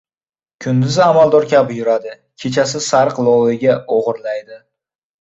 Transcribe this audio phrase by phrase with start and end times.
[0.63, 2.15] •Kunduzi amaldor kabi yuradi,
[2.47, 4.63] kechasi sariq loviya o‘g‘irlaydi.